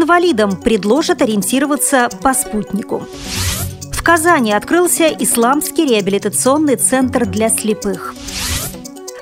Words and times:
Инвалидам 0.00 0.56
предложат 0.56 1.20
ориентироваться 1.20 2.08
по 2.22 2.32
спутнику. 2.32 3.06
В 3.92 4.02
Казани 4.02 4.50
открылся 4.50 5.08
Исламский 5.08 5.84
реабилитационный 5.84 6.76
центр 6.76 7.26
для 7.26 7.50
слепых. 7.50 8.14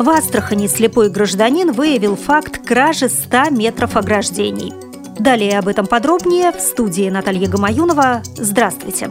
В 0.00 0.08
Астрахани 0.10 0.66
слепой 0.66 1.10
гражданин 1.10 1.70
выявил 1.70 2.16
факт 2.16 2.66
кражи 2.66 3.08
100 3.08 3.50
метров 3.50 3.96
ограждений. 3.96 4.72
Далее 5.16 5.60
об 5.60 5.68
этом 5.68 5.86
подробнее 5.86 6.50
в 6.50 6.58
студии 6.58 7.08
Наталья 7.08 7.48
Гамаюнова. 7.48 8.24
Здравствуйте! 8.36 9.10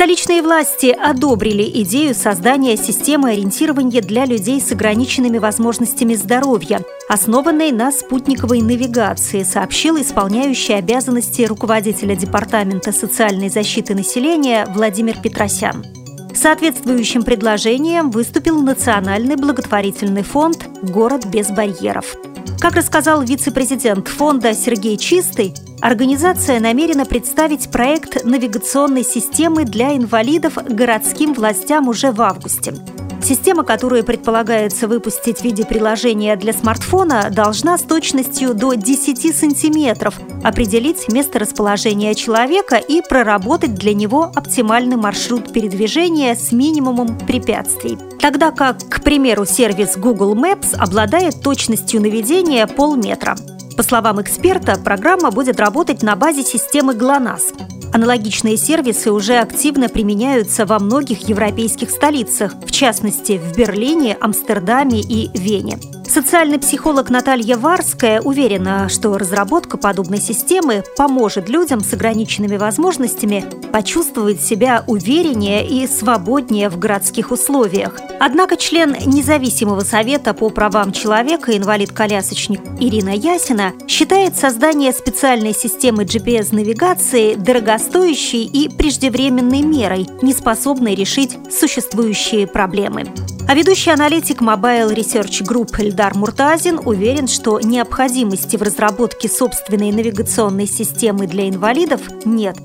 Столичные 0.00 0.40
власти 0.40 0.86
одобрили 0.86 1.62
идею 1.82 2.14
создания 2.14 2.78
системы 2.78 3.32
ориентирования 3.32 4.00
для 4.00 4.24
людей 4.24 4.58
с 4.58 4.72
ограниченными 4.72 5.36
возможностями 5.36 6.14
здоровья, 6.14 6.80
основанной 7.10 7.70
на 7.70 7.92
спутниковой 7.92 8.62
навигации, 8.62 9.42
сообщил 9.42 10.00
исполняющий 10.00 10.72
обязанности 10.72 11.42
руководителя 11.42 12.16
Департамента 12.16 12.92
социальной 12.92 13.50
защиты 13.50 13.94
населения 13.94 14.64
Владимир 14.70 15.18
Петросян. 15.18 15.84
Соответствующим 16.32 17.22
предложением 17.22 18.10
выступил 18.10 18.62
Национальный 18.62 19.36
благотворительный 19.36 20.22
фонд 20.22 20.66
«Город 20.80 21.26
без 21.26 21.50
барьеров». 21.50 22.16
Как 22.58 22.74
рассказал 22.74 23.22
вице-президент 23.22 24.08
фонда 24.08 24.54
Сергей 24.54 24.96
Чистый, 24.96 25.54
Организация 25.80 26.60
намерена 26.60 27.06
представить 27.06 27.70
проект 27.70 28.24
навигационной 28.24 29.02
системы 29.02 29.64
для 29.64 29.96
инвалидов 29.96 30.58
городским 30.68 31.32
властям 31.32 31.88
уже 31.88 32.12
в 32.12 32.20
августе. 32.20 32.74
Система, 33.22 33.64
которую 33.64 34.04
предполагается 34.04 34.88
выпустить 34.88 35.38
в 35.38 35.44
виде 35.44 35.64
приложения 35.64 36.36
для 36.36 36.52
смартфона, 36.52 37.28
должна 37.30 37.76
с 37.76 37.82
точностью 37.82 38.54
до 38.54 38.74
10 38.74 39.36
сантиметров 39.36 40.18
определить 40.42 41.12
место 41.12 41.38
расположения 41.38 42.14
человека 42.14 42.76
и 42.76 43.02
проработать 43.02 43.74
для 43.74 43.94
него 43.94 44.32
оптимальный 44.34 44.96
маршрут 44.96 45.52
передвижения 45.52 46.34
с 46.34 46.50
минимумом 46.50 47.18
препятствий. 47.18 47.98
Тогда 48.20 48.50
как, 48.50 48.78
к 48.88 49.02
примеру, 49.02 49.44
сервис 49.44 49.96
Google 49.96 50.34
Maps 50.34 50.74
обладает 50.76 51.42
точностью 51.42 52.00
наведения 52.00 52.66
полметра. 52.66 53.36
По 53.76 53.82
словам 53.82 54.20
эксперта, 54.20 54.78
программа 54.82 55.30
будет 55.30 55.60
работать 55.60 56.02
на 56.02 56.16
базе 56.16 56.42
системы 56.42 56.94
ГЛОНАСС. 56.94 57.69
Аналогичные 57.92 58.56
сервисы 58.56 59.10
уже 59.10 59.38
активно 59.38 59.88
применяются 59.88 60.64
во 60.64 60.78
многих 60.78 61.28
европейских 61.28 61.90
столицах, 61.90 62.54
в 62.64 62.70
частности 62.70 63.38
в 63.38 63.56
Берлине, 63.56 64.16
Амстердаме 64.20 65.00
и 65.00 65.28
Вене. 65.36 65.78
Социальный 66.10 66.58
психолог 66.58 67.08
Наталья 67.08 67.56
Варская 67.56 68.20
уверена, 68.20 68.88
что 68.88 69.16
разработка 69.16 69.78
подобной 69.78 70.18
системы 70.20 70.82
поможет 70.96 71.48
людям 71.48 71.82
с 71.82 71.92
ограниченными 71.92 72.56
возможностями 72.56 73.44
почувствовать 73.70 74.42
себя 74.42 74.82
увереннее 74.88 75.64
и 75.64 75.86
свободнее 75.86 76.68
в 76.68 76.80
городских 76.80 77.30
условиях. 77.30 78.00
Однако 78.18 78.56
член 78.56 78.96
независимого 79.06 79.82
совета 79.82 80.34
по 80.34 80.50
правам 80.50 80.90
человека, 80.90 81.56
инвалид-колясочник 81.56 82.60
Ирина 82.80 83.14
Ясина, 83.14 83.72
считает 83.86 84.36
создание 84.36 84.92
специальной 84.92 85.54
системы 85.54 86.02
GPS-навигации 86.02 87.36
дорогостоящей 87.36 88.46
и 88.46 88.68
преждевременной 88.68 89.62
мерой, 89.62 90.08
не 90.22 90.32
способной 90.32 90.96
решить 90.96 91.38
существующие 91.52 92.48
проблемы. 92.48 93.06
А 93.50 93.54
ведущий 93.56 93.90
аналитик 93.90 94.42
Mobile 94.42 94.94
Research 94.94 95.42
Group 95.42 95.82
Эльдар 95.82 96.14
Муртазин 96.14 96.78
уверен, 96.84 97.26
что 97.26 97.58
необходимости 97.58 98.56
в 98.56 98.62
разработке 98.62 99.28
собственной 99.28 99.90
навигационной 99.90 100.68
системы 100.68 101.26
для 101.26 101.48
инвалидов 101.48 102.00
нет. 102.24 102.56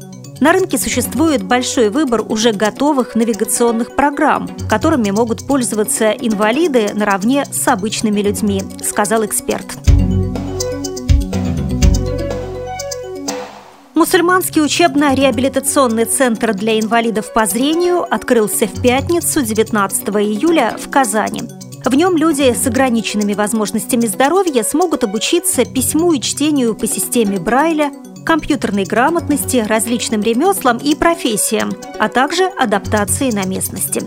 На 0.41 0.53
рынке 0.53 0.78
существует 0.78 1.41
большой 1.41 1.90
выбор 1.90 2.22
уже 2.29 2.51
готовых 2.51 3.16
навигационных 3.16 3.96
программ, 3.96 4.47
которыми 4.69 5.09
могут 5.09 5.47
пользоваться 5.47 6.12
инвалиды 6.12 6.91
наравне 6.94 7.46
с 7.46 7.67
обычными 7.67 8.22
людьми, 8.22 8.62
сказал 8.84 9.25
эксперт. 9.25 9.66
Мусульманский 14.05 14.61
учебно-реабилитационный 14.61 16.05
центр 16.05 16.53
для 16.53 16.79
инвалидов 16.79 17.33
по 17.33 17.47
зрению 17.47 18.03
открылся 18.03 18.67
в 18.67 18.79
пятницу 18.79 19.41
19 19.41 20.09
июля 20.09 20.77
в 20.79 20.91
Казани. 20.91 21.41
В 21.83 21.95
нем 21.95 22.16
люди 22.16 22.53
с 22.53 22.67
ограниченными 22.67 23.33
возможностями 23.33 24.05
здоровья 24.05 24.61
смогут 24.61 25.03
обучиться 25.03 25.66
письму 25.66 26.13
и 26.13 26.21
чтению 26.21 26.75
по 26.75 26.85
системе 26.85 27.39
Брайля, 27.39 27.91
компьютерной 28.23 28.83
грамотности, 28.83 29.66
различным 29.67 30.22
ремеслам 30.22 30.77
и 30.77 30.93
профессиям, 30.93 31.72
а 31.99 32.07
также 32.07 32.43
адаптации 32.45 33.31
на 33.31 33.45
местности. 33.45 34.03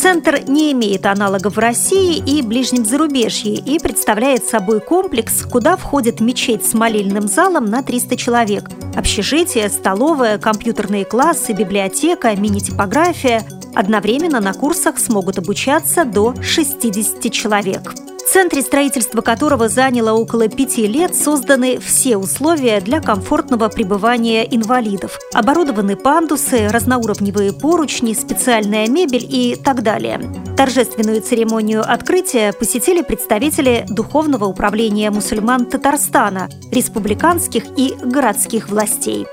Центр 0.00 0.40
не 0.48 0.72
имеет 0.72 1.04
аналогов 1.04 1.56
в 1.56 1.58
России 1.58 2.16
и 2.16 2.40
ближнем 2.40 2.86
зарубежье 2.86 3.52
и 3.52 3.78
представляет 3.78 4.46
собой 4.46 4.80
комплекс, 4.80 5.42
куда 5.42 5.76
входит 5.76 6.20
мечеть 6.20 6.64
с 6.64 6.72
молельным 6.72 7.28
залом 7.28 7.66
на 7.66 7.82
300 7.82 8.16
человек, 8.16 8.70
общежитие, 8.96 9.68
столовая, 9.68 10.38
компьютерные 10.38 11.04
классы, 11.04 11.52
библиотека, 11.52 12.34
мини-типография. 12.34 13.42
Одновременно 13.74 14.40
на 14.40 14.54
курсах 14.54 14.98
смогут 14.98 15.36
обучаться 15.36 16.06
до 16.06 16.34
60 16.40 17.30
человек 17.30 17.92
центре 18.30 18.62
строительства 18.62 19.22
которого 19.22 19.68
заняло 19.68 20.12
около 20.12 20.48
пяти 20.48 20.86
лет, 20.86 21.16
созданы 21.16 21.78
все 21.80 22.16
условия 22.16 22.80
для 22.80 23.00
комфортного 23.00 23.68
пребывания 23.68 24.44
инвалидов. 24.44 25.18
Оборудованы 25.34 25.96
пандусы, 25.96 26.68
разноуровневые 26.68 27.52
поручни, 27.52 28.14
специальная 28.14 28.88
мебель 28.88 29.26
и 29.28 29.56
так 29.56 29.82
далее. 29.82 30.20
Торжественную 30.56 31.22
церемонию 31.22 31.82
открытия 31.84 32.52
посетили 32.52 33.02
представители 33.02 33.84
Духовного 33.88 34.44
управления 34.44 35.10
мусульман 35.10 35.66
Татарстана, 35.66 36.48
республиканских 36.70 37.64
и 37.76 37.94
городских 38.00 38.68
властей. 38.68 39.26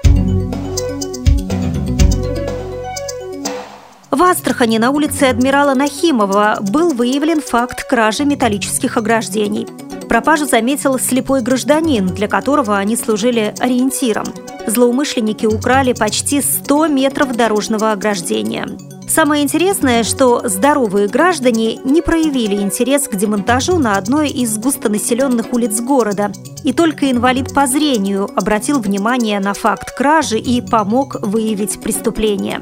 В 4.18 4.24
Астрахани 4.24 4.80
на 4.80 4.90
улице 4.90 5.26
адмирала 5.26 5.76
Нахимова 5.76 6.58
был 6.72 6.90
выявлен 6.90 7.40
факт 7.40 7.84
кражи 7.84 8.26
металлических 8.26 8.98
ограждений. 8.98 9.68
Пропажу 10.10 10.48
заметил 10.48 10.98
слепой 10.98 11.44
гражданин, 11.44 12.08
для 12.08 12.28
которого 12.28 12.80
они 12.80 12.96
служили 12.96 13.54
ориентиром. 13.60 14.26
Злоумышленники 14.66 15.46
украли 15.46 15.94
почти 15.94 16.42
100 16.42 16.88
метров 16.88 17.36
дорожного 17.36 17.92
ограждения. 17.92 18.68
Самое 19.08 19.44
интересное, 19.44 20.04
что 20.04 20.42
здоровые 20.50 21.08
граждане 21.08 21.76
не 21.76 22.02
проявили 22.02 22.56
интерес 22.56 23.08
к 23.08 23.16
демонтажу 23.16 23.78
на 23.78 23.98
одной 23.98 24.32
из 24.32 24.58
густонаселенных 24.58 25.54
улиц 25.54 25.80
города. 25.80 26.32
И 26.64 26.74
только 26.74 27.12
инвалид 27.12 27.54
по 27.54 27.68
зрению 27.68 28.28
обратил 28.36 28.80
внимание 28.80 29.40
на 29.40 29.54
факт 29.54 29.96
кражи 29.96 30.40
и 30.40 30.60
помог 30.62 31.18
выявить 31.22 31.80
преступление. 31.80 32.62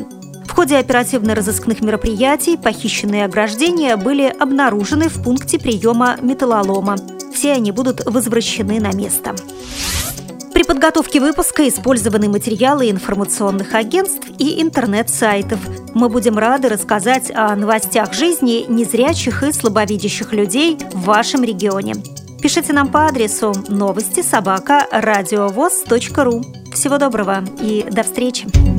Ходе 0.55 0.77
оперативно-розыскных 0.77 1.81
мероприятий 1.81 2.55
похищенные 2.55 3.25
ограждения 3.25 3.97
были 3.97 4.33
обнаружены 4.39 5.09
в 5.09 5.21
пункте 5.21 5.59
приема 5.59 6.16
металлолома. 6.21 6.95
Все 7.33 7.51
они 7.51 7.73
будут 7.73 8.05
возвращены 8.05 8.79
на 8.79 8.93
место. 8.93 9.35
При 10.53 10.63
подготовке 10.63 11.19
выпуска 11.19 11.67
использованы 11.67 12.29
материалы 12.29 12.89
информационных 12.89 13.73
агентств 13.73 14.29
и 14.39 14.61
интернет-сайтов. 14.61 15.59
Мы 15.93 16.07
будем 16.07 16.38
рады 16.38 16.69
рассказать 16.69 17.29
о 17.35 17.53
новостях 17.57 18.13
жизни 18.13 18.63
незрячих 18.69 19.43
и 19.43 19.51
слабовидящих 19.51 20.31
людей 20.31 20.78
в 20.93 21.03
вашем 21.03 21.43
регионе. 21.43 21.96
Пишите 22.41 22.72
нам 22.72 22.87
по 22.87 23.08
адресу 23.08 23.53
новости 23.67 24.22
собака 24.22 24.87
ру. 26.23 26.41
Всего 26.72 26.97
доброго 26.97 27.43
и 27.59 27.85
до 27.91 28.03
встречи! 28.03 28.74